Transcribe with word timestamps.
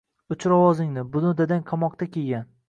O‘chir 0.35 0.55
ovozingni, 0.55 1.03
buni 1.17 1.35
dadang 1.43 1.63
qamoqda 1.69 2.09
kiygan 2.17 2.51